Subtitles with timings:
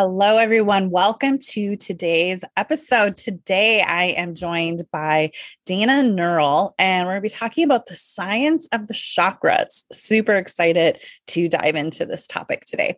[0.00, 0.90] Hello, everyone.
[0.90, 3.16] Welcome to today's episode.
[3.16, 5.32] Today, I am joined by
[5.66, 9.82] Dana Neurl, and we're going to be talking about the science of the chakras.
[9.90, 12.94] Super excited to dive into this topic today.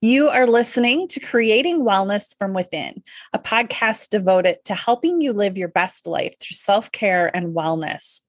[0.00, 3.02] You are listening to Creating Wellness from Within,
[3.34, 8.22] a podcast devoted to helping you live your best life through self care and wellness.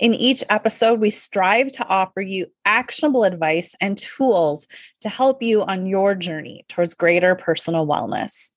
[0.00, 4.68] In each episode, we strive to offer you actionable advice and tools
[5.00, 8.50] to help you on your journey towards greater personal wellness.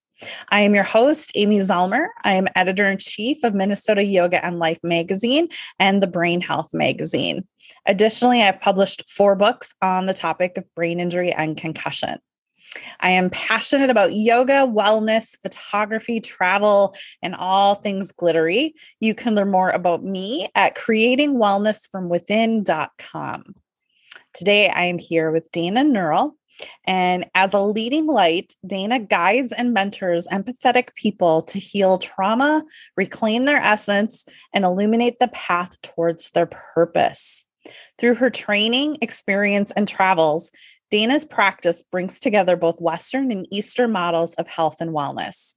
[0.50, 2.08] I am your host, Amy Zellmer.
[2.24, 5.48] I am editor in chief of Minnesota Yoga and Life magazine
[5.80, 7.48] and the Brain Health magazine.
[7.86, 12.18] Additionally, I've published four books on the topic of brain injury and concussion.
[13.00, 18.76] I am passionate about yoga, wellness, photography, travel, and all things glittery.
[19.00, 23.56] You can learn more about me at creatingwellnessfromwithin.com.
[24.34, 26.34] Today, I am here with Dana Neurl.
[26.86, 32.64] And as a leading light, Dana guides and mentors empathetic people to heal trauma,
[32.96, 37.46] reclaim their essence, and illuminate the path towards their purpose.
[37.98, 40.52] Through her training, experience, and travels,
[40.90, 45.56] Dana's practice brings together both Western and Eastern models of health and wellness.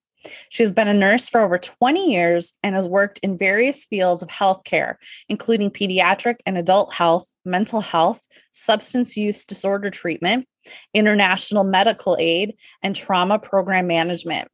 [0.50, 4.28] She's been a nurse for over 20 years and has worked in various fields of
[4.28, 4.96] healthcare,
[5.28, 10.46] including pediatric and adult health, mental health, substance use disorder treatment,
[10.92, 14.48] international medical aid, and trauma program management.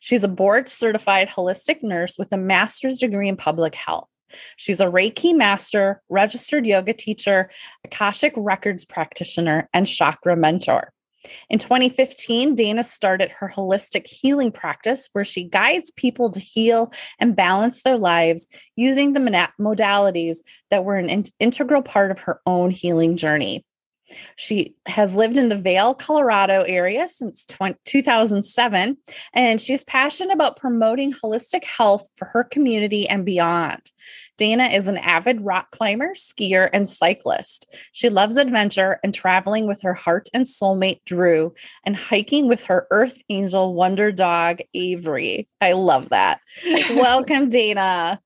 [0.00, 4.08] She's a board certified holistic nurse with a master's degree in public health.
[4.56, 7.50] She's a Reiki master, registered yoga teacher,
[7.84, 10.92] Akashic Records practitioner, and chakra mentor.
[11.50, 17.36] In 2015, Dana started her holistic healing practice where she guides people to heal and
[17.36, 20.38] balance their lives using the modalities
[20.70, 23.64] that were an in- integral part of her own healing journey.
[24.36, 28.96] She has lived in the Vail, Colorado area since 20, 2007,
[29.34, 33.90] and she is passionate about promoting holistic health for her community and beyond.
[34.36, 37.74] Dana is an avid rock climber, skier, and cyclist.
[37.92, 41.52] She loves adventure and traveling with her heart and soulmate, Drew,
[41.84, 45.48] and hiking with her earth angel wonder dog, Avery.
[45.60, 46.40] I love that.
[46.90, 48.20] Welcome, Dana.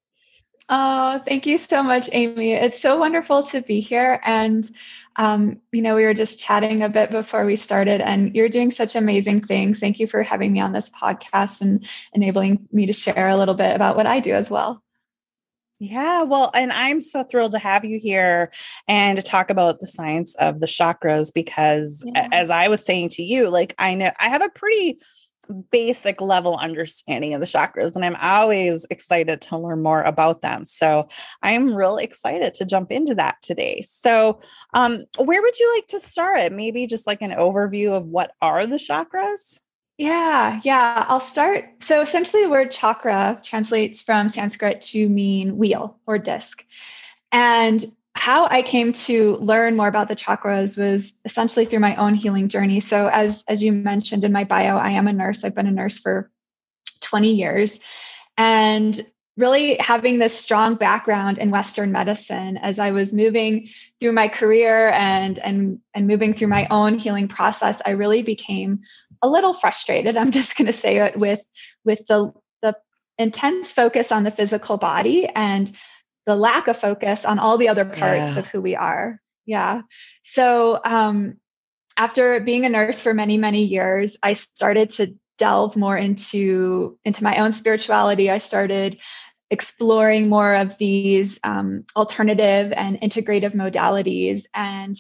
[0.69, 2.53] Oh, thank you so much, Amy.
[2.53, 4.21] It's so wonderful to be here.
[4.25, 4.71] And
[5.17, 8.71] um, you know, we were just chatting a bit before we started, and you're doing
[8.71, 9.79] such amazing things.
[9.79, 13.55] Thank you for having me on this podcast and enabling me to share a little
[13.55, 14.83] bit about what I do as well.
[15.79, 18.53] Yeah, well, and I'm so thrilled to have you here
[18.87, 22.29] and to talk about the science of the chakras because, yeah.
[22.31, 25.01] as I was saying to you, like I know I have a pretty
[25.71, 30.65] basic level understanding of the chakras and i'm always excited to learn more about them.
[30.65, 31.09] So
[31.43, 33.83] i'm real excited to jump into that today.
[33.83, 34.39] So
[34.75, 36.53] um where would you like to start?
[36.53, 39.61] Maybe just like an overview of what are the chakras?
[39.99, 41.65] Yeah yeah i'll start.
[41.81, 46.65] So essentially the word chakra translates from sanskrit to mean wheel or disc.
[47.33, 52.15] And how I came to learn more about the chakras was essentially through my own
[52.15, 52.81] healing journey.
[52.81, 55.45] So, as as you mentioned in my bio, I am a nurse.
[55.45, 56.31] I've been a nurse for
[57.01, 57.81] 20 years,
[58.37, 59.01] and
[59.37, 64.91] really having this strong background in Western medicine as I was moving through my career
[64.91, 68.81] and and and moving through my own healing process, I really became
[69.23, 70.17] a little frustrated.
[70.19, 71.41] I'm just going to say it with
[71.85, 72.77] with the the
[73.19, 75.73] intense focus on the physical body and
[76.27, 78.39] the lack of focus on all the other parts yeah.
[78.39, 79.21] of who we are.
[79.45, 79.83] Yeah.
[80.23, 81.39] So um,
[81.97, 87.25] after being a nurse for many, many years, I started to delve more into into
[87.25, 88.31] my own spirituality.
[88.31, 88.99] I started
[89.51, 94.45] exploring more of these um, alternative and integrative modalities.
[94.55, 94.99] And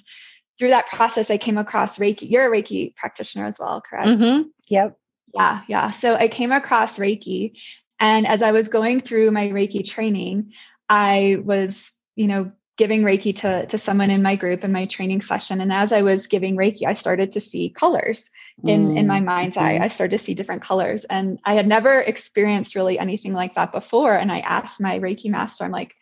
[0.58, 2.30] through that process, I came across Reiki.
[2.30, 4.08] You're a Reiki practitioner as well, correct?
[4.08, 4.48] Mm-hmm.
[4.68, 4.98] Yep.
[5.32, 5.90] Yeah, yeah.
[5.90, 7.52] So I came across Reiki.
[7.98, 10.52] And as I was going through my Reiki training,
[10.92, 15.22] I was, you know, giving Reiki to, to someone in my group in my training
[15.22, 15.62] session.
[15.62, 18.28] And as I was giving Reiki, I started to see colors
[18.66, 19.78] in, mm, in my mind's eye.
[19.78, 21.04] I started to see different colors.
[21.04, 24.14] And I had never experienced really anything like that before.
[24.14, 25.94] And I asked my Reiki master, I'm like,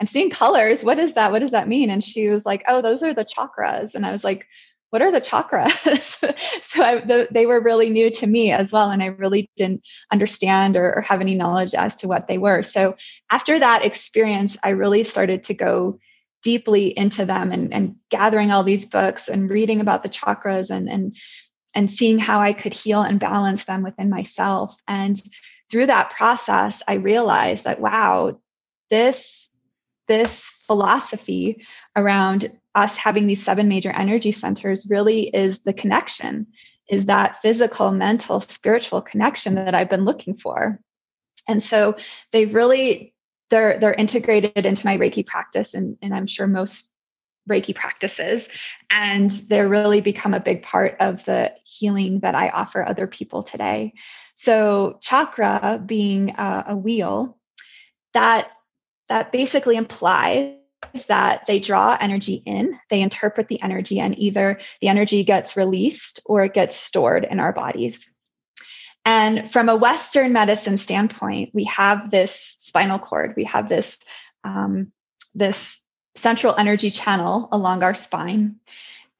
[0.00, 0.84] I'm seeing colors.
[0.84, 1.32] What is that?
[1.32, 1.90] What does that mean?
[1.90, 3.96] And she was like, Oh, those are the chakras.
[3.96, 4.46] And I was like,
[4.90, 6.36] what are the chakras?
[6.62, 8.90] so I, the, they were really new to me as well.
[8.90, 12.62] And I really didn't understand or, or, have any knowledge as to what they were.
[12.62, 12.96] So
[13.30, 15.98] after that experience, I really started to go
[16.42, 20.88] deeply into them and, and gathering all these books and reading about the chakras and,
[20.88, 21.16] and,
[21.74, 24.80] and seeing how I could heal and balance them within myself.
[24.86, 25.20] And
[25.70, 28.38] through that process, I realized that, wow,
[28.90, 29.48] this,
[30.06, 31.66] this philosophy
[31.96, 36.46] around us having these seven major energy centers really is the connection
[36.88, 40.80] is that physical, mental, spiritual connection that I've been looking for.
[41.48, 41.96] And so
[42.32, 43.14] they really
[43.50, 46.88] they're they're integrated into my Reiki practice and, and I'm sure most
[47.48, 48.48] Reiki practices.
[48.90, 53.42] And they're really become a big part of the healing that I offer other people
[53.42, 53.94] today.
[54.34, 57.38] So chakra being a, a wheel,
[58.14, 58.48] that
[59.08, 60.56] that basically implies
[61.08, 66.20] that they draw energy in, they interpret the energy, and either the energy gets released
[66.26, 68.08] or it gets stored in our bodies.
[69.04, 73.98] And from a Western medicine standpoint, we have this spinal cord, we have this,
[74.42, 74.92] um,
[75.34, 75.78] this
[76.16, 78.56] central energy channel along our spine.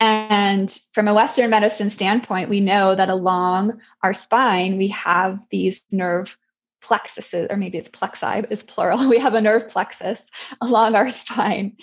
[0.01, 5.83] And from a Western medicine standpoint, we know that along our spine, we have these
[5.91, 6.37] nerve
[6.87, 9.09] plexuses, or maybe it's plexi, is plural.
[9.17, 10.31] We have a nerve plexus
[10.61, 11.77] along our spine.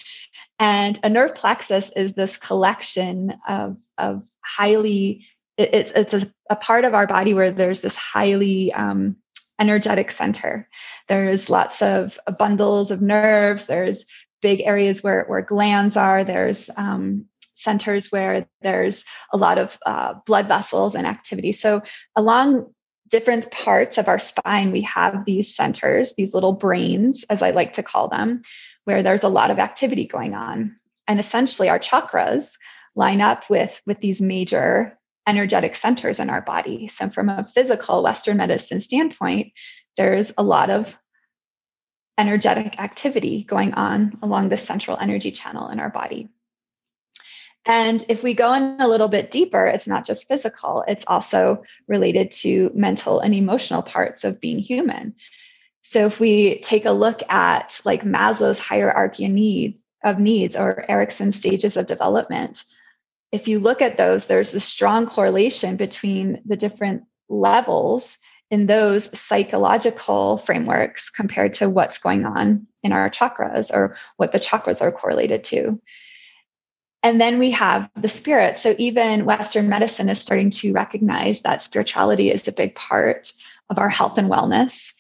[0.59, 5.25] And a nerve plexus is this collection of, of highly,
[5.57, 9.17] it's, it's a, a part of our body where there's this highly um,
[9.59, 10.69] energetic center.
[11.07, 14.05] There's lots of bundles of nerves, there's
[14.41, 20.15] big areas where, where glands are, there's um, centers where there's a lot of uh,
[20.25, 21.51] blood vessels and activity.
[21.51, 21.81] So,
[22.15, 22.73] along
[23.13, 27.73] different parts of our spine, we have these centers, these little brains, as I like
[27.73, 28.41] to call them,
[28.85, 30.77] where there's a lot of activity going on.
[31.07, 32.53] And essentially, our chakras
[32.95, 36.87] line up with, with these major energetic centers in our body.
[36.87, 39.53] So, from a physical Western medicine standpoint,
[39.95, 40.97] there's a lot of
[42.17, 46.29] energetic activity going on along the central energy channel in our body.
[47.65, 51.63] And if we go in a little bit deeper, it's not just physical, it's also
[51.87, 55.15] related to mental and emotional parts of being human.
[55.83, 60.85] So if we take a look at like Maslow's hierarchy of needs of needs or
[60.89, 62.63] Erikson's stages of development,
[63.31, 68.17] if you look at those, there's a strong correlation between the different levels
[68.51, 74.39] in those psychological frameworks compared to what's going on in our chakras or what the
[74.39, 75.81] chakras are correlated to.
[77.03, 78.59] And then we have the spirit.
[78.59, 83.33] So even Western medicine is starting to recognize that spirituality is a big part
[83.69, 84.93] of our health and wellness.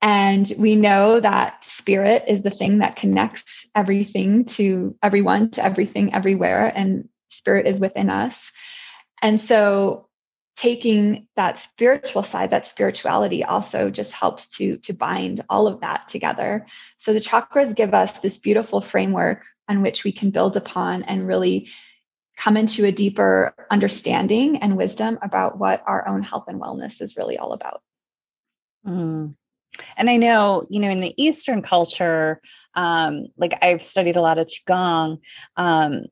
[0.00, 6.14] And we know that spirit is the thing that connects everything to everyone, to everything,
[6.14, 6.72] everywhere.
[6.74, 8.50] And spirit is within us.
[9.22, 10.08] And so
[10.56, 16.08] taking that spiritual side that spirituality also just helps to to bind all of that
[16.08, 16.66] together
[16.96, 21.26] so the chakras give us this beautiful framework on which we can build upon and
[21.26, 21.68] really
[22.36, 27.16] come into a deeper understanding and wisdom about what our own health and wellness is
[27.16, 27.80] really all about.
[28.86, 29.34] Mm.
[29.96, 32.40] And I know, you know, in the Eastern culture,
[32.74, 35.18] um, like I've studied a lot of Qigong,
[35.56, 36.02] um,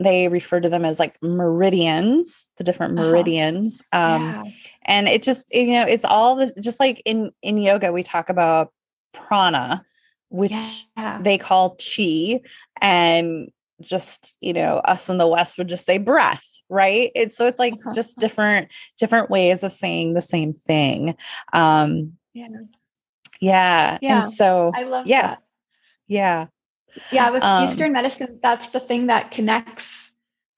[0.00, 3.08] they refer to them as like meridians, the different uh-huh.
[3.08, 3.82] meridians.
[3.92, 4.14] Uh-huh.
[4.14, 4.44] Um, yeah.
[4.86, 8.30] And it just, you know, it's all this, just like in, in yoga, we talk
[8.30, 8.72] about
[9.12, 9.84] prana,
[10.30, 11.20] which yeah.
[11.22, 12.40] they call chi
[12.80, 13.50] and
[13.80, 17.58] just you know us in the west would just say breath right it's so it's
[17.58, 17.92] like uh-huh.
[17.94, 18.68] just different
[18.98, 21.14] different ways of saying the same thing
[21.54, 22.46] um yeah
[23.40, 24.18] yeah, yeah.
[24.18, 25.42] and so i love yeah that.
[26.08, 26.46] yeah
[27.12, 30.10] yeah with um, eastern medicine that's the thing that connects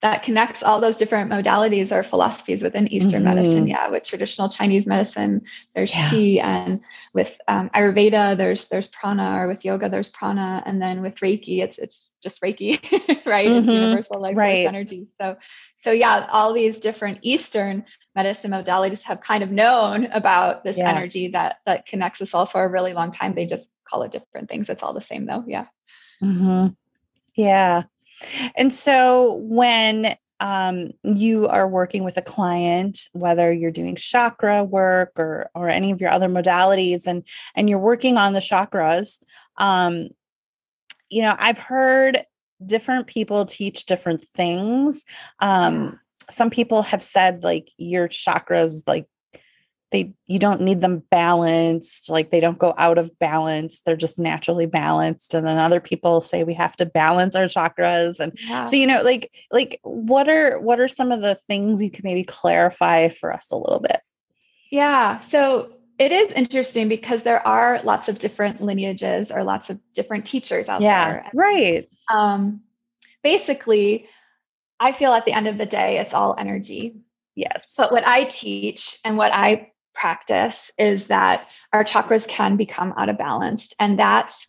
[0.02, 3.36] that connects all those different modalities or philosophies within Eastern mm-hmm.
[3.36, 3.66] medicine.
[3.68, 5.42] Yeah, with traditional Chinese medicine,
[5.76, 6.08] there's yeah.
[6.08, 6.80] qi, and
[7.14, 11.62] with um, Ayurveda, there's there's prana, or with yoga, there's prana, and then with Reiki,
[11.62, 12.82] it's it's just Reiki,
[13.24, 13.48] right?
[13.48, 13.68] Mm-hmm.
[13.68, 14.66] It's universal life right.
[14.66, 15.06] energy.
[15.18, 15.36] So,
[15.76, 17.84] so yeah, all these different Eastern
[18.16, 20.90] medicine modalities have kind of known about this yeah.
[20.90, 23.36] energy that that connects us all for a really long time.
[23.36, 24.68] They just call it different things.
[24.68, 25.44] It's all the same, though.
[25.46, 25.66] Yeah.
[26.22, 26.68] Mm-hmm.
[27.34, 27.84] Yeah.
[28.56, 35.12] And so when um, you are working with a client, whether you're doing chakra work
[35.16, 37.24] or or any of your other modalities, and
[37.54, 39.22] and you're working on the chakras,
[39.58, 40.08] um,
[41.10, 42.24] you know, I've heard
[42.64, 45.04] different people teach different things.
[45.38, 49.06] Um, some people have said like your chakras like
[49.92, 54.18] they you don't need them balanced like they don't go out of balance they're just
[54.18, 58.64] naturally balanced and then other people say we have to balance our chakras and yeah.
[58.64, 62.02] so you know like like what are what are some of the things you can
[62.02, 64.00] maybe clarify for us a little bit
[64.70, 69.78] yeah so it is interesting because there are lots of different lineages or lots of
[69.94, 72.60] different teachers out yeah, there right um
[73.22, 74.06] basically
[74.80, 76.96] i feel at the end of the day it's all energy
[77.34, 77.74] Yes.
[77.76, 83.08] But what I teach and what I practice is that our chakras can become out
[83.08, 83.72] of balance.
[83.78, 84.46] And that's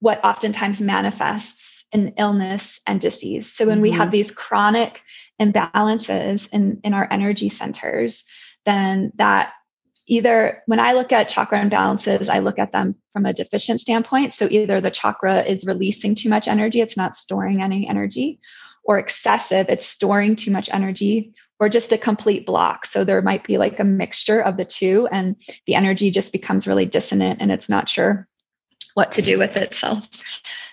[0.00, 3.52] what oftentimes manifests in illness and disease.
[3.52, 3.82] So when mm-hmm.
[3.82, 4.10] we have mm-hmm.
[4.10, 5.02] these chronic
[5.40, 8.24] imbalances in, in our energy centers,
[8.66, 9.52] then that
[10.06, 14.34] either when I look at chakra imbalances, I look at them from a deficient standpoint.
[14.34, 18.40] So either the chakra is releasing too much energy, it's not storing any energy,
[18.84, 22.86] or excessive, it's storing too much energy, or just a complete block.
[22.86, 25.36] So there might be like a mixture of the two, and
[25.66, 28.28] the energy just becomes really dissonant and it's not sure
[28.94, 30.06] what to do with itself.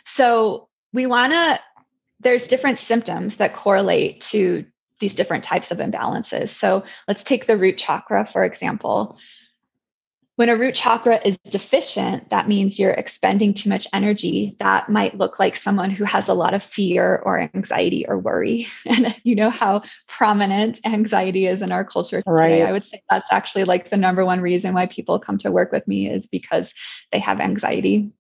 [0.06, 1.60] So we want to,
[2.22, 4.66] there's different symptoms that correlate to
[5.00, 6.50] these different types of imbalances.
[6.50, 9.18] So let's take the root chakra, for example.
[10.38, 14.58] When a root chakra is deficient, that means you're expending too much energy.
[14.60, 18.68] That might look like someone who has a lot of fear or anxiety or worry.
[18.86, 22.62] And you know how prominent anxiety is in our culture today.
[22.62, 22.68] Right.
[22.68, 25.72] I would say that's actually like the number one reason why people come to work
[25.72, 26.74] with me is because
[27.12, 28.12] they have anxiety.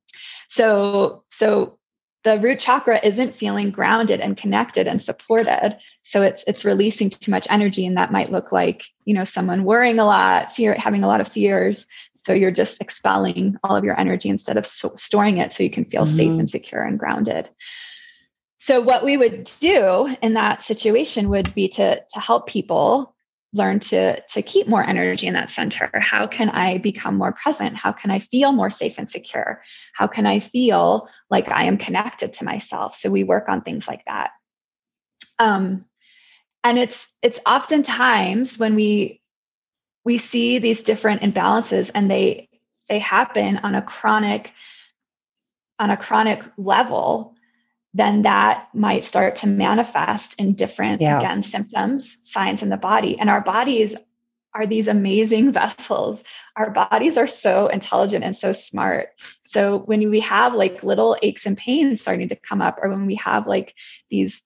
[0.48, 1.80] So, so
[2.26, 5.78] the root chakra isn't feeling grounded and connected and supported.
[6.04, 9.64] So it's it's releasing too much energy and that might look like you know someone
[9.64, 11.88] worrying a lot fear having a lot of fears.
[12.16, 15.70] So you're just expelling all of your energy instead of so- storing it so you
[15.70, 16.18] can feel mm-hmm.
[16.18, 17.48] safe and secure and grounded.
[18.60, 23.15] So what we would do in that situation would be to to help people
[23.56, 25.90] learn to to keep more energy in that center.
[25.94, 27.76] How can i become more present?
[27.76, 29.64] How can i feel more safe and secure?
[29.94, 32.96] How can i feel like i am connected to myself?
[32.96, 34.32] So we work on things like that.
[35.40, 35.86] Um,
[36.64, 39.22] and it's it's oftentimes when we
[40.04, 42.50] we see these different imbalances and they
[42.90, 44.52] they happen on a chronic
[45.80, 47.35] on a chronic level
[47.96, 51.18] then that might start to manifest in different yeah.
[51.18, 53.18] again symptoms signs in the body.
[53.18, 53.96] And our bodies
[54.54, 56.22] are these amazing vessels.
[56.58, 59.10] Our bodies are so intelligent and so smart.
[59.46, 63.06] So when we have like little aches and pains starting to come up or when
[63.06, 63.74] we have like
[64.12, 64.42] these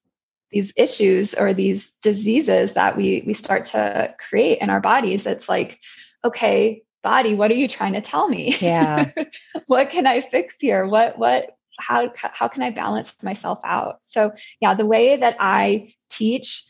[0.51, 5.47] these issues or these diseases that we we start to create in our bodies it's
[5.47, 5.77] like
[6.25, 8.57] okay body what are you trying to tell me?
[8.59, 9.11] Yeah.
[9.67, 10.85] What can i fix here?
[10.85, 13.99] What what how how can I balance myself out?
[14.03, 16.65] So yeah, the way that I teach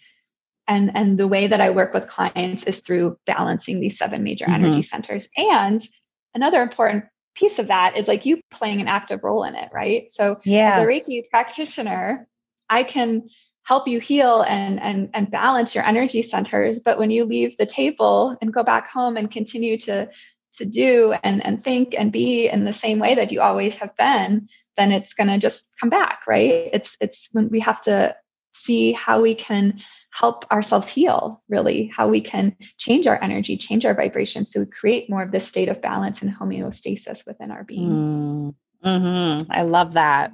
[0.68, 4.46] and and the way that I work with clients is through balancing these seven major
[4.46, 4.66] mm-hmm.
[4.66, 5.28] energy centers.
[5.36, 5.86] And
[6.34, 10.12] another important piece of that is like you playing an active role in it, right?
[10.12, 10.76] So yeah.
[10.76, 12.28] as a Reiki practitioner,
[12.70, 13.30] I can
[13.64, 17.66] help you heal and and and balance your energy centers, but when you leave the
[17.66, 20.10] table and go back home and continue to
[20.54, 23.96] to do and and think and be in the same way that you always have
[23.96, 24.50] been
[24.80, 28.16] then it's going to just come back right it's it's when we have to
[28.54, 29.80] see how we can
[30.12, 34.66] help ourselves heal really how we can change our energy change our vibration so we
[34.66, 38.56] create more of this state of balance and homeostasis within our being mm.
[38.82, 39.52] Mm-hmm.
[39.52, 40.32] I love that.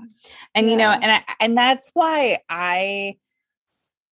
[0.54, 0.72] And yeah.
[0.72, 3.16] you know, and I, and that's why I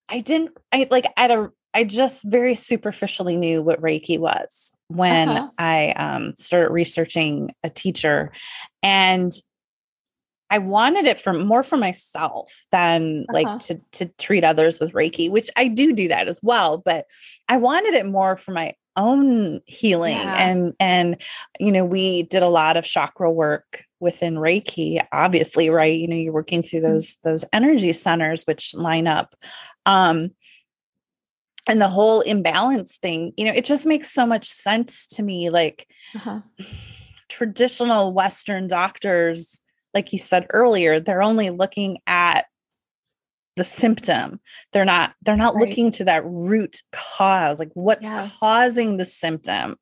[0.10, 5.30] I didn't I like at a I just very superficially knew what Reiki was when
[5.30, 5.50] uh-huh.
[5.58, 8.32] I um, started researching a teacher.
[8.84, 9.32] And
[10.54, 13.34] I wanted it for more for myself than uh-huh.
[13.34, 17.08] like to to treat others with Reiki, which I do do that as well, but
[17.50, 20.36] I wanted it more for my own healing yeah.
[20.38, 21.20] and and
[21.60, 26.16] you know we did a lot of chakra work within reiki obviously right you know
[26.16, 26.92] you're working through mm-hmm.
[26.92, 29.34] those those energy centers which line up
[29.88, 30.30] um
[31.68, 35.50] and the whole imbalance thing you know it just makes so much sense to me
[35.50, 36.42] like uh-huh.
[37.30, 39.60] traditional western doctors
[39.94, 42.46] like you said earlier, they're only looking at
[43.56, 44.40] the symptom
[44.72, 45.68] they're not they're not right.
[45.68, 48.30] looking to that root cause like what's yeah.
[48.40, 49.76] causing the symptom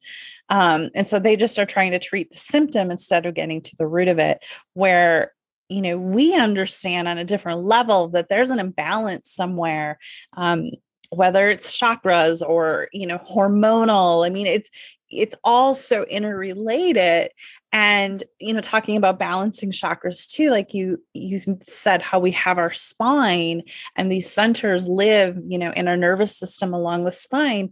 [0.50, 3.75] um, and so they just are trying to treat the symptom instead of getting to
[3.77, 5.32] the root of it where
[5.70, 9.98] you know we understand on a different level that there's an imbalance somewhere
[10.36, 10.72] um,
[11.10, 14.70] whether it's chakras or you know hormonal i mean it's
[15.10, 17.32] it's all so interrelated
[17.72, 22.58] and you know talking about balancing chakras too like you you said how we have
[22.58, 23.62] our spine
[23.96, 27.72] and these centers live you know in our nervous system along the spine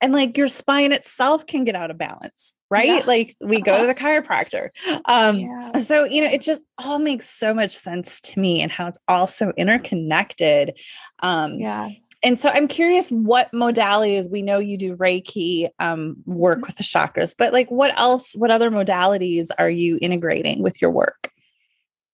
[0.00, 3.00] and like your spine itself can get out of balance right yeah.
[3.06, 3.86] like we go to uh-huh.
[3.86, 4.68] the chiropractor
[5.06, 5.66] um yeah.
[5.78, 9.00] so you know it just all makes so much sense to me and how it's
[9.08, 10.78] all so interconnected
[11.22, 11.88] um yeah
[12.24, 16.66] and so I'm curious what modalities we know you do Reiki um, work mm-hmm.
[16.66, 20.90] with the chakras, but like what else, what other modalities are you integrating with your
[20.90, 21.30] work?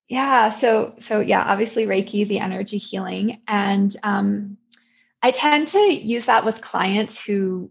[0.08, 0.50] Yeah.
[0.50, 3.40] So, so yeah, obviously Reiki, the energy healing.
[3.46, 4.56] And um,
[5.22, 7.70] I tend to use that with clients who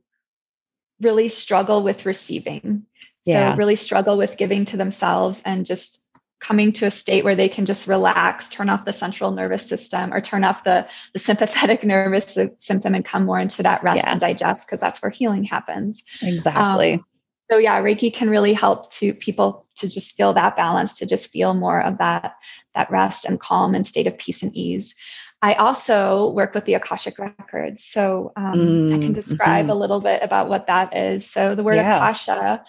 [1.02, 2.86] really struggle with receiving.
[3.26, 3.52] Yeah.
[3.52, 6.02] So really struggle with giving to themselves and just
[6.40, 10.14] coming to a state where they can just relax, turn off the central nervous system
[10.14, 14.12] or turn off the, the sympathetic nervous system and come more into that rest yeah.
[14.12, 16.04] and digest because that's where healing happens.
[16.22, 16.94] Exactly.
[16.94, 17.06] Um,
[17.52, 21.32] so yeah, Reiki can really help to people to just feel that balance, to just
[21.32, 22.36] feel more of that
[22.76, 24.94] that rest and calm and state of peace and ease.
[25.42, 27.84] I also work with the Akashic Records.
[27.84, 29.72] So um, mm, I can describe mm-hmm.
[29.72, 31.30] a little bit about what that is.
[31.30, 31.96] So the word yeah.
[31.96, 32.64] Akasha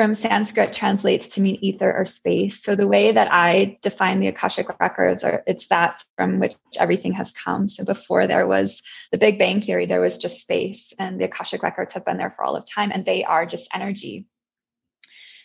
[0.00, 2.62] from Sanskrit translates to mean ether or space.
[2.62, 7.12] So the way that I define the Akashic records are it's that from which everything
[7.12, 7.68] has come.
[7.68, 8.80] So before there was
[9.12, 12.30] the Big Bang theory, there was just space, and the Akashic records have been there
[12.30, 14.24] for all of time, and they are just energy.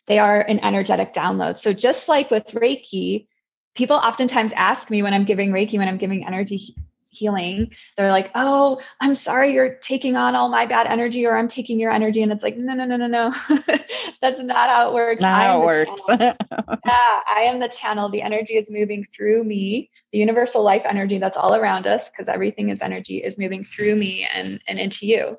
[0.07, 1.59] They are an energetic download.
[1.59, 3.27] So just like with Reiki,
[3.75, 6.77] people oftentimes ask me when I'm giving Reiki, when I'm giving energy
[7.15, 7.72] healing.
[7.98, 11.79] They're like oh i'm sorry you're taking on all my bad energy or i'm taking
[11.79, 12.22] your energy.
[12.22, 13.34] And it's like no no no no no.
[14.22, 15.22] That's not how it works.
[15.22, 16.05] Not how it works.
[16.10, 18.10] yeah i am the channel.
[18.10, 19.89] The energy is moving through me.
[20.12, 23.95] The universal life energy that's all around us because everything is energy is moving through
[23.95, 25.38] me and and into you.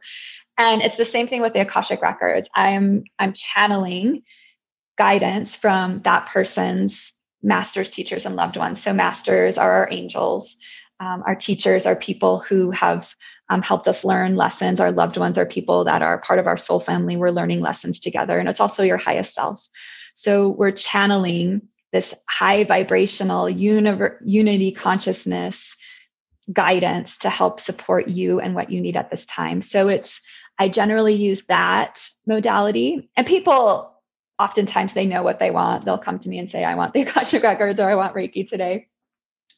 [0.59, 2.49] And it's the same thing with the akashic records.
[2.55, 4.23] I'm i'm channeling
[4.97, 8.83] guidance from that person's masters teachers and loved ones.
[8.83, 10.57] So masters are our angels
[11.01, 13.15] um, our teachers are people who have
[13.49, 14.81] um, helped us learn lessons.
[14.81, 17.17] Our loved ones are people that are part of our soul family.
[17.17, 19.67] We're learning lessons together, and it's also your highest self.
[20.15, 21.63] So we're channeling
[21.93, 25.77] this high vibrational unity consciousness
[26.53, 29.63] guidance to help support you and what you need at this time.
[29.63, 30.21] So it's
[30.59, 33.93] I generally use that modality, and people
[34.39, 35.85] oftentimes they know what they want.
[35.85, 38.49] They'll come to me and say, "I want the Akashic records," or "I want Reiki
[38.49, 38.89] today."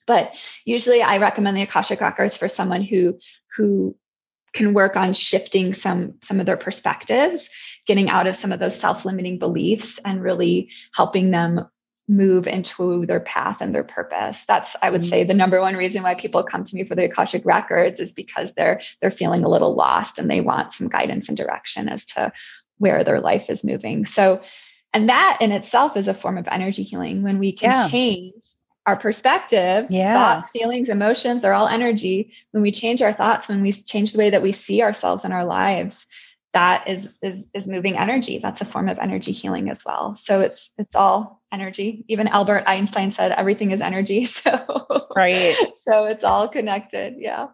[0.09, 0.33] But
[0.65, 3.21] usually I recommend the Akashic Records for someone who
[3.57, 3.95] who
[4.55, 7.51] can work on shifting some some of their perspectives,
[7.87, 11.69] getting out of some of those self-limiting beliefs and really helping them
[12.09, 14.47] move into their path and their purpose.
[14.49, 15.11] That's I would mm-hmm.
[15.11, 18.13] say the number one reason why people come to me for the Akashic records is
[18.13, 22.07] because they're they're feeling a little lost and they want some guidance and direction as
[22.07, 22.33] to
[22.79, 24.07] where their life is moving.
[24.07, 24.41] So
[24.95, 27.89] and that in itself is a form of energy healing when we can yeah.
[27.91, 28.33] change
[28.89, 30.15] our perspective, yeah.
[30.15, 32.33] thoughts, feelings, emotions, they're all energy.
[32.53, 35.33] When we change our thoughts, when we change the way that we see ourselves in
[35.33, 36.07] our lives,
[36.55, 38.39] that is is is moving energy.
[38.39, 40.17] That's a form of energy healing as well.
[40.17, 42.07] So it's it's all energy.
[42.09, 44.27] Even Albert Einstein said everything is energy.
[44.39, 45.55] So right.
[45.85, 47.17] So it's all connected.
[47.19, 47.49] Yeah.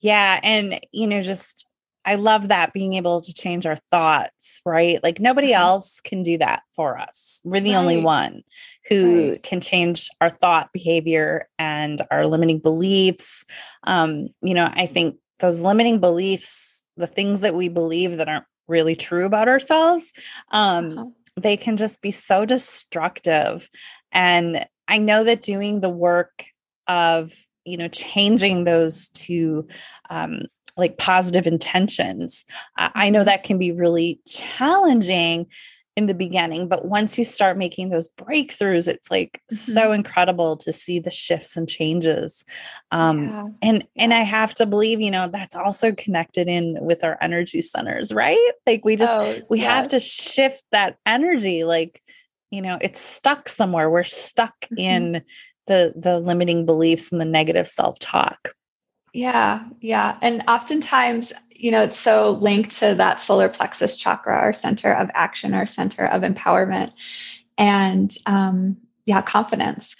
[0.00, 0.40] Yeah.
[0.42, 1.68] And you know, just
[2.04, 5.02] I love that being able to change our thoughts, right?
[5.02, 5.62] Like nobody mm-hmm.
[5.62, 7.40] else can do that for us.
[7.44, 7.78] We're the right.
[7.78, 8.42] only one
[8.88, 9.42] who right.
[9.42, 13.44] can change our thought behavior and our limiting beliefs.
[13.84, 18.46] Um, you know, I think those limiting beliefs, the things that we believe that aren't
[18.68, 20.12] really true about ourselves,
[20.50, 21.10] um, uh-huh.
[21.36, 23.68] they can just be so destructive.
[24.10, 26.44] And I know that doing the work
[26.88, 27.32] of
[27.64, 29.66] you know changing those to
[30.10, 30.42] um,
[30.76, 32.44] like positive intentions.
[32.76, 35.46] I know that can be really challenging
[35.94, 39.54] in the beginning, but once you start making those breakthroughs, it's like mm-hmm.
[39.54, 42.46] so incredible to see the shifts and changes.
[42.90, 43.46] Um, yeah.
[43.60, 47.60] and and I have to believe, you know, that's also connected in with our energy
[47.60, 48.52] centers, right?
[48.66, 49.68] Like we just oh, we yes.
[49.68, 51.64] have to shift that energy.
[51.64, 52.02] Like,
[52.50, 53.90] you know, it's stuck somewhere.
[53.90, 54.78] We're stuck mm-hmm.
[54.78, 55.22] in
[55.66, 58.54] the the limiting beliefs and the negative self-talk.
[59.12, 60.16] Yeah, yeah.
[60.22, 65.10] And oftentimes, you know, it's so linked to that solar plexus chakra, our center of
[65.14, 66.92] action, our center of empowerment,
[67.58, 69.94] and um, yeah, confidence.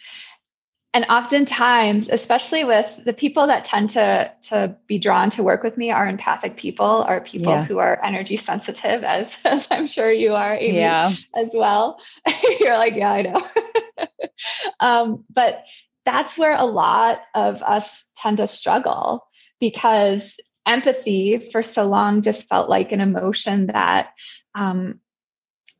[0.94, 5.78] And oftentimes, especially with the people that tend to to be drawn to work with
[5.78, 7.64] me, are empathic people, are people yeah.
[7.64, 11.98] who are energy sensitive, as as I'm sure you are, Amy, yeah, as well.
[12.60, 13.46] You're like, yeah, I know.
[14.80, 15.64] um, but
[16.04, 19.26] that's where a lot of us tend to struggle
[19.60, 24.10] because empathy for so long just felt like an emotion that
[24.54, 25.00] um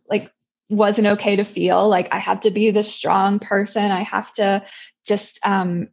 [0.08, 0.30] like
[0.68, 3.90] wasn't okay to feel like i have to be the strong person.
[3.90, 4.64] I have to
[5.06, 5.88] just um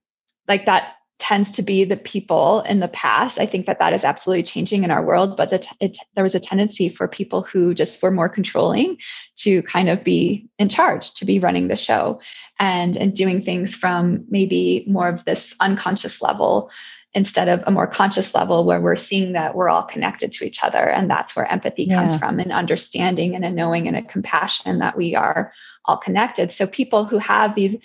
[0.48, 3.40] like that tends to be the people in the past.
[3.40, 6.24] I think that that is absolutely changing in our world, but the t- it, there
[6.24, 8.98] was a tendency for people who just were more controlling
[9.36, 12.22] to kind of be in charge, to be running the show
[12.58, 16.72] and and doing things from maybe more of this unconscious level
[17.14, 20.64] instead of a more conscious level where we're seeing that we're all connected to each
[20.64, 21.96] other and that's where empathy yeah.
[21.96, 25.52] comes from and understanding and a knowing and a compassion that we are
[25.86, 27.76] all connected so people who have these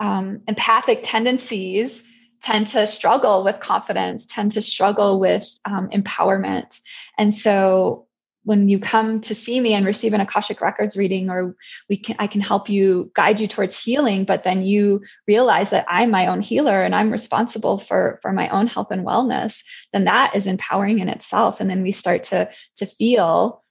[0.00, 2.02] um, empathic tendencies
[2.44, 6.78] tend to struggle with confidence, tend to struggle with um, empowerment.
[7.16, 8.06] And so
[8.42, 11.56] when you come to see me and receive an akashic records reading or
[11.88, 15.86] we can i can help you guide you towards healing but then you realize that
[15.88, 19.62] i'm my own healer and i'm responsible for for my own health and wellness
[19.94, 23.64] then that is empowering in itself and then we start to to feel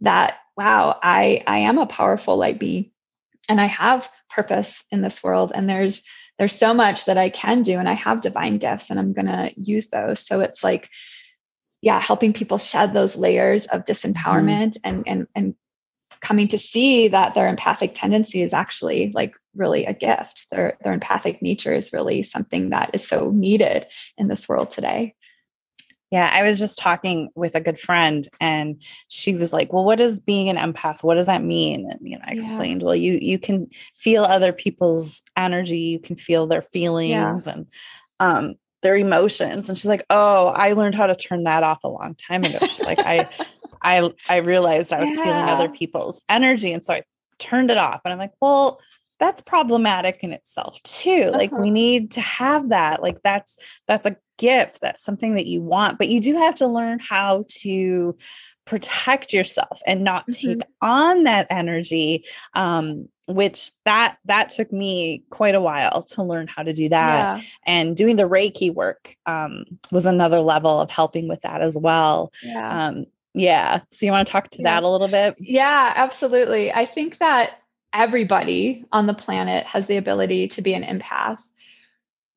[0.00, 2.90] that wow i i am a powerful light being
[3.48, 6.02] and i have purpose in this world and there's
[6.38, 9.26] there's so much that i can do and i have divine gifts and i'm going
[9.26, 10.20] to use those.
[10.20, 10.88] So it's like
[11.80, 14.88] yeah helping people shed those layers of disempowerment mm-hmm.
[14.88, 15.54] and and and
[16.20, 20.46] coming to see that their empathic tendency is actually like really a gift.
[20.50, 25.14] Their their empathic nature is really something that is so needed in this world today
[26.10, 30.00] yeah, I was just talking with a good friend and she was like, "Well, what
[30.00, 31.02] is being an empath?
[31.02, 32.86] What does that mean?" And you know, I explained, yeah.
[32.86, 37.52] "Well, you you can feel other people's energy, you can feel their feelings yeah.
[37.52, 37.66] and
[38.20, 41.88] um their emotions." And she's like, "Oh, I learned how to turn that off a
[41.88, 43.28] long time ago." She's like, "I
[43.82, 45.24] I I realized I was yeah.
[45.24, 47.02] feeling other people's energy and so I
[47.38, 48.80] turned it off." And I'm like, "Well,
[49.18, 51.38] that's problematic in itself too uh-huh.
[51.38, 55.60] like we need to have that like that's that's a gift that's something that you
[55.60, 58.16] want but you do have to learn how to
[58.68, 60.48] protect yourself and not mm-hmm.
[60.48, 66.46] take on that energy um, which that that took me quite a while to learn
[66.46, 67.44] how to do that yeah.
[67.66, 72.30] and doing the reiki work um, was another level of helping with that as well
[72.42, 74.74] yeah um, yeah so you want to talk to yeah.
[74.74, 77.52] that a little bit yeah absolutely i think that
[77.92, 81.40] everybody on the planet has the ability to be an empath.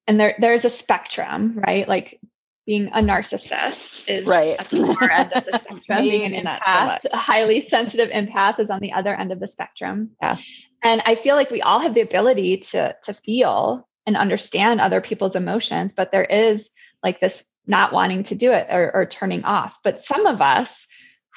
[0.08, 1.88] And there there's a spectrum, right?
[1.88, 2.20] Like
[2.66, 6.02] being a narcissist is right at the far end of the spectrum.
[6.02, 9.48] being an empath, so a highly sensitive empath is on the other end of the
[9.48, 10.12] spectrum.
[10.22, 10.38] Yeah.
[10.84, 15.02] And I feel like we all have the ability to to feel and understand other
[15.02, 16.70] people's emotions, but there is
[17.04, 19.78] like this not wanting to do it or, or turning off.
[19.84, 20.88] But some of us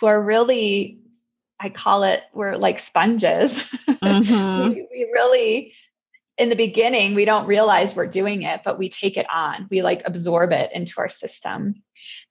[0.00, 0.98] who are really
[1.64, 3.62] I call it we're like sponges.
[4.04, 4.68] Mm-hmm.
[4.68, 5.72] we, we really
[6.36, 9.80] in the beginning we don't realize we're doing it but we take it on we
[9.80, 11.82] like absorb it into our system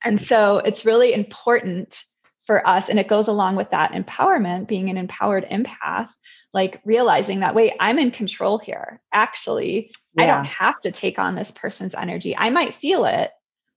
[0.03, 2.03] and so it's really important
[2.45, 6.09] for us and it goes along with that empowerment being an empowered empath
[6.53, 10.23] like realizing that wait i'm in control here actually yeah.
[10.23, 13.31] i don't have to take on this person's energy i might feel it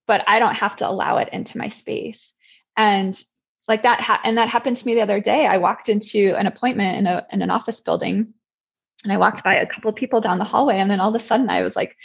[0.07, 2.35] but i don't have to allow it into my space
[2.77, 3.23] and
[3.69, 5.47] like that ha- and that happened to me the other day.
[5.47, 8.35] I walked into an appointment in, a, in an office building
[9.05, 11.15] and i walked by a couple of people down the hallway and then all of
[11.15, 11.97] a sudden i was like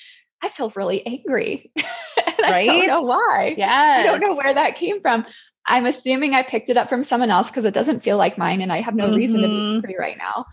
[0.41, 1.71] i feel really angry.
[2.28, 2.69] And right?
[2.69, 3.56] i don't know why.
[3.58, 5.26] Yeah i don't know where that came from.
[5.65, 8.62] I'm assuming i picked it up from someone else because it doesn't feel like mine
[8.62, 9.15] and i have no mm-hmm.
[9.15, 9.76] reason to be mm-hmm.
[9.76, 10.45] angry right now.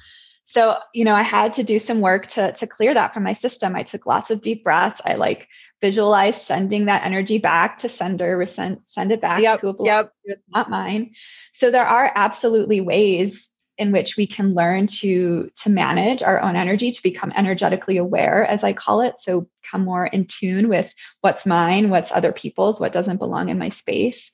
[0.45, 3.35] So you know i had to do some work to to clear that from my
[3.35, 3.77] system.
[3.77, 5.03] I took lots of deep breaths.
[5.05, 5.49] I like
[5.81, 10.13] visualize sending that energy back to sender, send, send it back yep, to who yep.
[10.25, 11.13] it's not mine.
[11.53, 16.57] So there are absolutely ways in which we can learn to to manage our own
[16.57, 20.93] energy to become energetically aware as i call it so become more in tune with
[21.21, 24.33] what's mine what's other people's what doesn't belong in my space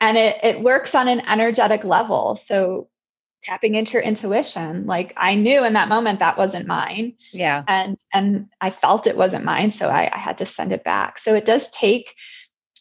[0.00, 2.88] and it, it works on an energetic level so
[3.44, 4.86] tapping into your intuition.
[4.86, 7.14] Like i knew in that moment that wasn't mine.
[7.32, 7.62] Yeah.
[7.68, 11.18] And and i felt it wasn't mine so I, I, had to send it back.
[11.18, 12.14] So it does take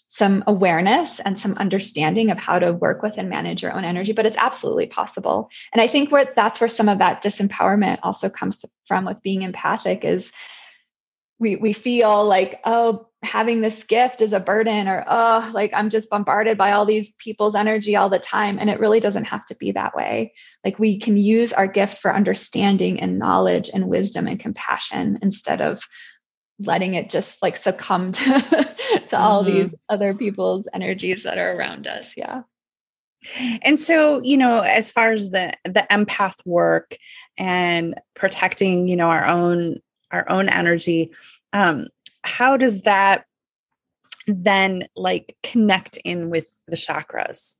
[0.07, 4.13] some awareness and some understanding of how to work with and manage your own energy
[4.13, 5.49] but it's absolutely possible.
[5.73, 9.41] And i think where that's where some of that disempowerment also comes from with being
[9.41, 10.31] empathic is
[11.39, 15.89] we we feel like oh having this gift is a burden or oh like i'm
[15.89, 18.57] just bombarded by all these people's energy all the time.
[18.59, 20.33] And it really doesn't have to be that way.
[20.63, 25.61] Like we can use our gift for understanding and knowledge and wisdom and compassion instead
[25.61, 25.81] of
[26.59, 29.15] letting it just like succumb to, to mm-hmm.
[29.15, 32.13] all these other people's energies that are around us.
[32.17, 32.43] Yeah.
[33.61, 36.97] And so you know as far as the the empath work
[37.37, 39.77] and protecting you know our own
[40.13, 41.11] our own energy
[41.51, 41.87] um
[42.23, 43.25] how does that
[44.27, 47.55] then like connect in with the chakras?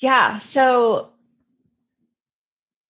[0.00, 0.38] Yeah.
[0.38, 1.10] So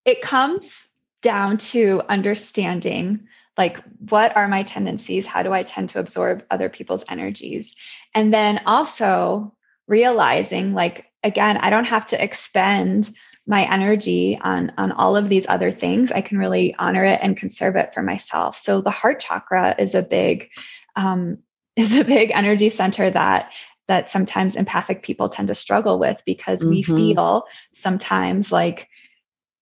[0.05, 0.87] it comes
[1.23, 3.27] down to understanding
[3.57, 7.75] like what are my tendencies how do i tend to absorb other people's energies
[8.15, 9.53] and then also
[9.89, 13.11] realizing like again i don't have to expend
[13.49, 17.37] my energy on on all of these other things i can really honor it and
[17.37, 18.59] conserve it for myself.
[18.59, 20.51] So the heart chakra is a big
[20.95, 21.39] um,
[21.77, 23.51] is a big energy center that
[23.89, 26.71] that sometimes empathic people tend to struggle with because mm-hmm.
[26.71, 28.89] we feel sometimes like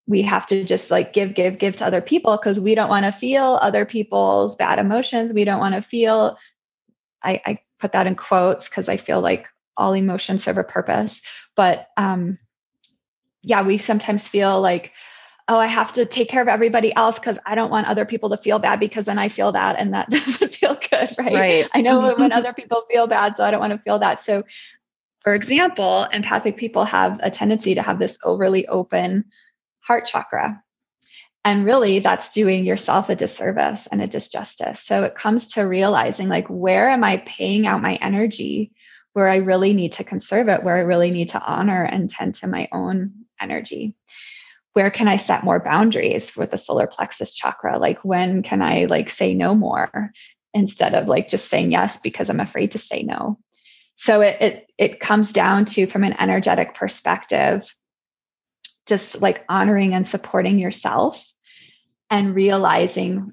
[0.08, 3.04] we have to just like give give give to other people because we don't want
[3.04, 5.32] to feel other people's bad emotions.
[5.32, 6.36] We don't want to feel
[7.22, 9.46] I, I put that in quotes because i feel like
[9.76, 11.22] all emotions serve a purpose.
[11.54, 12.38] But um
[13.46, 14.92] yeah, we sometimes feel like,
[15.46, 18.30] oh, I have to take care of everybody else because I don't want other people
[18.30, 21.34] to feel bad because then I feel that and that doesn't feel good, right?
[21.34, 21.68] right.
[21.72, 24.20] I know when other people feel bad, so I don't want to feel that.
[24.20, 24.42] So,
[25.22, 29.26] for example, empathic people have a tendency to have this overly open
[29.78, 30.60] heart chakra.
[31.44, 34.78] And really, that's doing yourself a disservice and a disjustice.
[34.78, 38.72] So it comes to realizing like, where am I paying out my energy
[39.12, 42.34] where I really need to conserve it, where I really need to honor and tend
[42.36, 43.94] to my own energy?
[44.72, 47.78] Where can I set more boundaries with the solar plexus chakra?
[47.78, 50.12] Like, when can I like say no more
[50.52, 53.38] instead of like just saying yes because I'm afraid to say no?
[53.96, 57.66] So it, it, it comes down to, from an energetic perspective,
[58.86, 61.26] just like honoring and supporting yourself
[62.10, 63.32] and realizing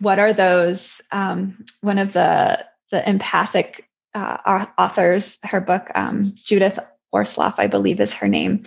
[0.00, 6.78] what are those um, one of the the empathic uh, authors her book um, judith
[7.14, 8.64] Orloff i believe is her name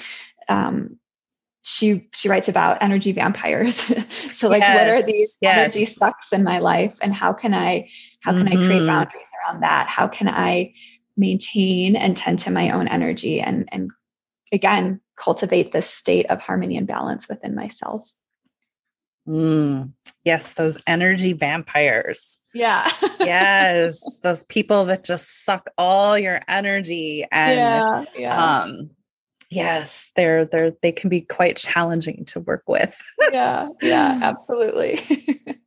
[0.49, 0.99] um,
[1.61, 3.75] she she writes about energy vampires
[4.33, 5.57] so like yes, what are these yes.
[5.57, 7.87] energy sucks in my life and how can i
[8.21, 8.53] how can mm-hmm.
[8.53, 8.87] i create mm-hmm.
[8.87, 10.71] boundaries around that how can i
[11.17, 13.91] maintain and tend to my own energy and and
[14.53, 18.09] again cultivate this state of harmony and balance within myself
[19.27, 22.39] Mm, yes, those energy vampires.
[22.55, 22.91] Yeah.
[23.19, 28.61] yes, those people that just suck all your energy and yeah, yeah.
[28.63, 28.89] um
[29.49, 33.01] yes, they're they're they can be quite challenging to work with.
[33.31, 34.97] yeah, yeah, absolutely.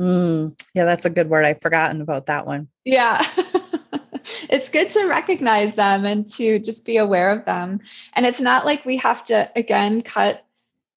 [0.00, 1.44] mm, yeah, that's a good word.
[1.44, 2.68] I've forgotten about that one.
[2.84, 3.24] Yeah.
[4.50, 7.80] it's good to recognize them and to just be aware of them.
[8.14, 10.44] And it's not like we have to again cut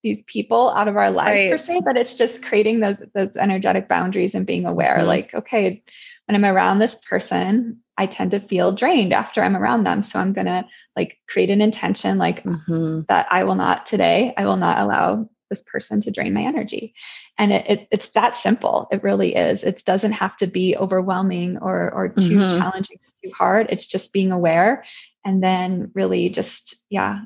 [0.03, 1.51] these people out of our lives right.
[1.51, 4.97] per se, but it's just creating those those energetic boundaries and being aware.
[4.97, 5.07] Mm-hmm.
[5.07, 5.83] Like, okay,
[6.25, 10.03] when I'm around this person, I tend to feel drained after I'm around them.
[10.03, 13.01] So I'm gonna like create an intention like mm-hmm.
[13.09, 16.95] that I will not today, I will not allow this person to drain my energy.
[17.37, 18.87] And it, it, it's that simple.
[18.89, 19.65] It really is.
[19.65, 22.59] It doesn't have to be overwhelming or or too mm-hmm.
[22.59, 23.67] challenging, too hard.
[23.69, 24.83] It's just being aware
[25.23, 27.21] and then really just yeah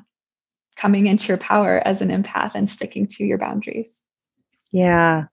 [0.76, 4.00] coming into your power as an empath and sticking to your boundaries.
[4.72, 5.24] Yeah.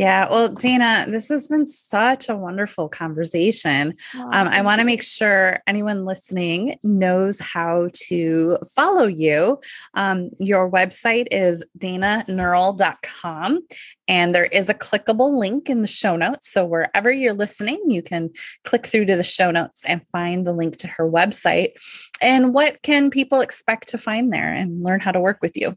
[0.00, 0.30] Yeah.
[0.30, 3.96] Well, Dana, this has been such a wonderful conversation.
[4.14, 9.60] Um, I want to make sure anyone listening knows how to follow you.
[9.92, 13.60] Um, your website is dananurl.com,
[14.08, 16.50] and there is a clickable link in the show notes.
[16.50, 18.30] So wherever you're listening, you can
[18.64, 21.72] click through to the show notes and find the link to her website.
[22.22, 25.76] And what can people expect to find there and learn how to work with you?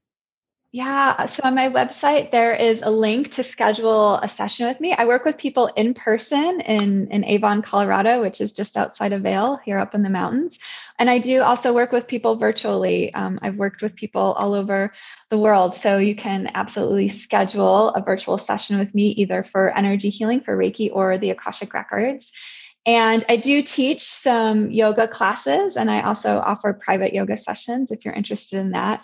[0.76, 1.28] Yeah.
[1.28, 4.92] So on my website, there is a link to schedule a session with me.
[4.92, 9.22] I work with people in person in, in Avon, Colorado, which is just outside of
[9.22, 10.58] Vail here up in the mountains.
[10.98, 13.14] And I do also work with people virtually.
[13.14, 14.94] Um, I've worked with people all over
[15.30, 15.76] the world.
[15.76, 20.58] So you can absolutely schedule a virtual session with me, either for energy healing, for
[20.58, 22.32] Reiki, or the Akashic Records.
[22.86, 28.04] And I do teach some yoga classes, and I also offer private yoga sessions if
[28.04, 29.04] you're interested in that.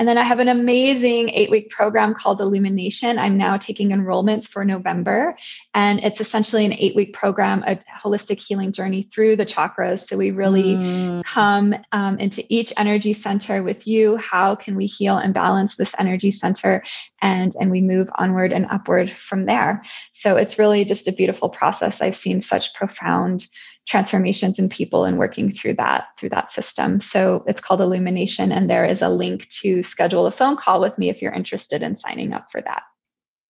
[0.00, 3.18] And then I have an amazing eight week program called Illumination.
[3.18, 5.36] I'm now taking enrollments for November.
[5.74, 10.06] And it's essentially an eight week program, a holistic healing journey through the chakras.
[10.06, 11.22] So we really mm.
[11.24, 14.16] come um, into each energy center with you.
[14.16, 16.82] How can we heal and balance this energy center?
[17.20, 19.84] And, and we move onward and upward from there.
[20.14, 22.00] So it's really just a beautiful process.
[22.00, 23.46] I've seen such profound
[23.90, 27.00] transformations in people and working through that through that system.
[27.00, 30.96] So it's called Illumination, and there is a link to schedule a phone call with
[30.96, 32.84] me if you're interested in signing up for that.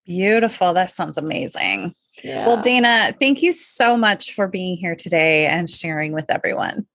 [0.06, 0.72] Beautiful.
[0.72, 1.94] That sounds amazing.
[2.24, 2.46] Yeah.
[2.46, 6.86] Well, Dana, thank you so much for being here today and sharing with everyone.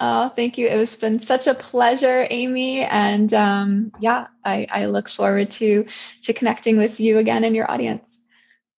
[0.00, 0.66] Oh, thank you.
[0.68, 2.82] It has been such a pleasure, Amy.
[2.84, 5.86] And um, yeah, I, I look forward to
[6.22, 8.20] to connecting with you again in your audience.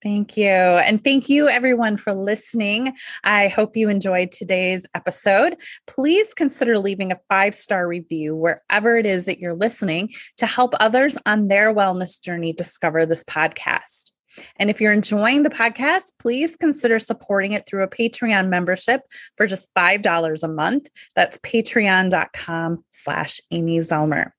[0.02, 0.46] Thank you.
[0.46, 2.92] And thank you, everyone, for listening.
[3.24, 5.56] I hope you enjoyed today's episode.
[5.88, 10.74] Please consider leaving a five star review wherever it is that you're listening to help
[10.78, 14.12] others on their wellness journey discover this podcast.
[14.56, 19.02] And if you're enjoying the podcast, please consider supporting it through a Patreon membership
[19.36, 20.88] for just $5 a month.
[21.16, 24.30] That's patreon.com slash Amy Zellmer.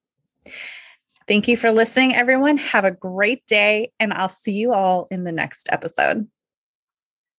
[1.30, 2.58] Thank you for listening, everyone.
[2.58, 6.28] Have a great day, and I'll see you all in the next episode.